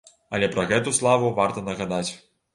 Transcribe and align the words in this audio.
Але 0.37 0.47
пра 0.55 0.63
гэту 0.71 0.95
славу 1.01 1.31
варта 1.41 1.65
нагадаць. 1.69 2.09